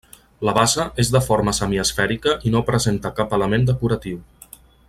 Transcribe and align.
La 0.47 0.53
base 0.57 0.85
és 1.03 1.11
de 1.15 1.21
forma 1.25 1.53
semiesfèrica 1.57 2.35
i 2.49 2.57
no 2.57 2.65
presenta 2.73 3.15
cap 3.23 3.39
element 3.41 3.73
decoratiu. 3.73 4.21